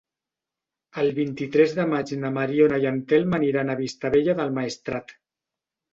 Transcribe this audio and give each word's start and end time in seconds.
El 1.01 1.09
vint-i-tres 1.17 1.75
de 1.81 1.85
maig 1.91 2.15
na 2.23 2.33
Mariona 2.39 2.81
i 2.85 2.89
en 2.93 2.99
Telm 3.13 3.39
aniran 3.41 3.69
a 3.75 3.79
Vistabella 3.83 4.37
del 4.41 4.55
Maestrat. 4.61 5.15